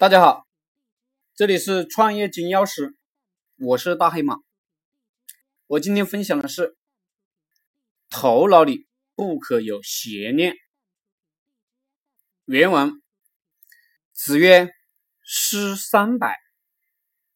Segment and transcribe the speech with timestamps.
[0.00, 0.48] 大家好，
[1.34, 2.94] 这里是创业金钥匙，
[3.58, 4.38] 我是大黑马。
[5.66, 6.74] 我今天分享的是
[8.08, 10.54] 头脑里不可有邪念。
[12.46, 13.02] 原文：
[14.14, 14.70] 子曰
[15.22, 16.38] ：“诗三百，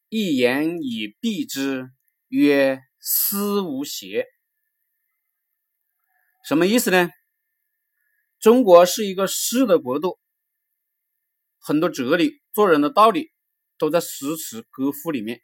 [0.09, 1.91] 一言以蔽之，
[2.29, 4.25] 曰思无邪。”
[6.43, 7.11] 什么意思呢？
[8.39, 10.19] 中国是一个诗的国度。
[11.59, 13.33] 很多哲理、做人的道理
[13.77, 15.41] 都在诗词歌赋里面。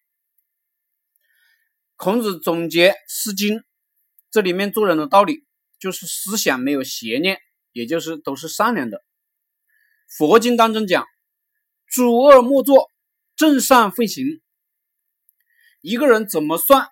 [1.98, 3.58] 孔子总结《诗经》，
[4.31, 5.45] 这里面做人的道理
[5.77, 7.41] 就是思想没有邪念，
[7.73, 9.03] 也就是都是善良的。
[10.08, 11.05] 佛经当中讲
[11.86, 12.89] ：“诸恶莫作，
[13.36, 14.41] 正善奉行。”
[15.81, 16.88] 一个人怎么算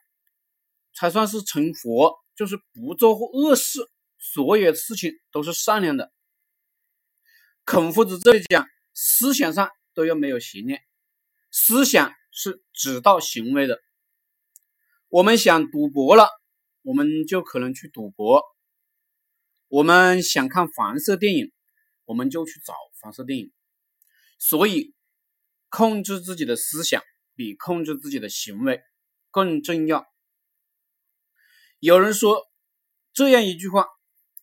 [0.94, 2.18] 才算是成佛？
[2.36, 3.80] 就是不做恶事，
[4.18, 6.12] 所有事情都是善良的。
[7.64, 8.68] 孔夫子这里讲。
[9.02, 10.82] 思想上都要没有邪念，
[11.52, 13.82] 思想是指导行为的。
[15.10, 16.30] 我们想赌博了，
[16.84, 18.40] 我们就可能去赌博；
[19.68, 21.52] 我们想看黄色电影，
[22.06, 23.52] 我们就去找黄色电影。
[24.38, 24.94] 所以，
[25.68, 27.04] 控制自己的思想
[27.36, 28.82] 比控制自己的行为
[29.32, 30.06] 更重要。
[31.80, 32.48] 有人说
[33.12, 33.86] 这样一句话：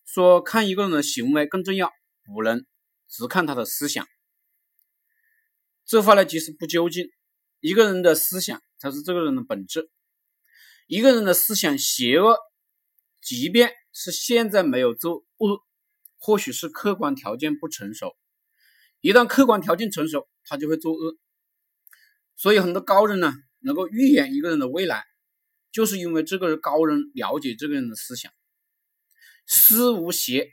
[0.05, 1.91] 说看一个人的行为更重要，
[2.31, 2.63] 不能
[3.07, 4.07] 只看他的思想。
[5.87, 7.09] 这话呢，其实不究竟。
[7.61, 9.89] 一个人的思想才是这个人的本质。
[10.85, 12.37] 一个人的思想邪恶，
[13.21, 15.61] 即便是现在没有做恶，
[16.17, 18.17] 或许是客观条件不成熟。
[18.99, 21.17] 一旦客观条件成熟，他就会作恶。
[22.35, 25.05] 所以很多高人呢，能够预言一个人的未来，
[25.71, 28.33] 就是因为这个高人了解这个人的思想。
[29.45, 30.49] 思无邪，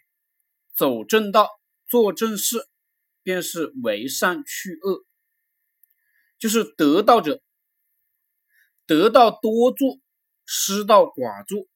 [0.76, 1.48] 走正道，
[1.88, 2.68] 做正事，
[3.24, 5.04] 便是为善去恶。
[6.38, 7.42] 就是得道者，
[8.86, 9.98] 得道多做，
[10.44, 11.66] 失道寡做。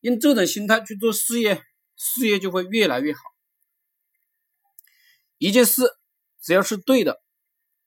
[0.00, 1.62] 用这种心态去做事业，
[1.96, 3.20] 事业就会越来越好。
[5.38, 5.82] 一件事
[6.42, 7.22] 只要是对的、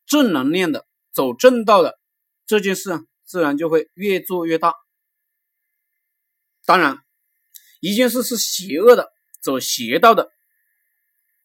[0.06, 2.00] 正能量的、走正道的，
[2.47, 2.90] 这件事
[3.23, 4.73] 自然就会越做越大。
[6.66, 6.97] 当然，
[7.79, 10.31] 一件事是邪恶的、走邪道的、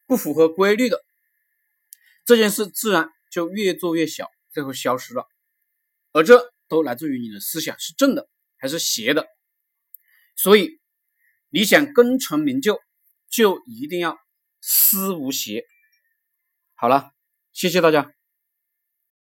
[0.06, 1.04] 不符合规律的，
[2.24, 3.10] 这件事自然。
[3.32, 5.26] 就越做越小，最后消失了，
[6.12, 8.28] 而这都来自于你的思想是正的
[8.58, 9.26] 还是邪的。
[10.36, 10.78] 所以，
[11.48, 12.78] 你想功成名就，
[13.30, 14.18] 就一定要
[14.60, 15.64] 思无邪。
[16.74, 17.12] 好了，
[17.52, 18.12] 谢谢大家。